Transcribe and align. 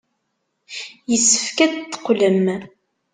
Yessefk 1.11 1.57
ad 1.65 1.73
teqqlem. 1.91 2.45